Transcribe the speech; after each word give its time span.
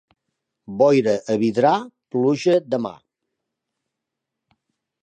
Boira 0.79 1.13
a 1.33 1.35
Vidrà, 1.43 1.75
pluja 2.17 2.57
demà. 2.77 2.95